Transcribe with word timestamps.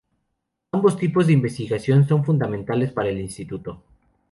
Ambos 0.71 0.97
tipos 0.97 1.27
de 1.27 1.33
investigación 1.33 2.07
son 2.07 2.25
fundamentales 2.25 2.91
para 2.91 3.09
el 3.09 3.21
Instituto. 3.21 3.83